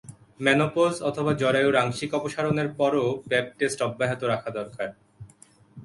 [0.39, 4.89] Menopause অথবা জরায়ুর আংশিক অপসারণের পরও প্যাপ টেস্ট অব্যাহত রাখা দরকার।